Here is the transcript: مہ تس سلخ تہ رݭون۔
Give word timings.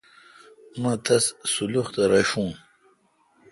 مہ 0.81 0.91
تس 1.05 1.25
سلخ 1.53 1.87
تہ 1.93 2.03
رݭون۔ 2.11 2.51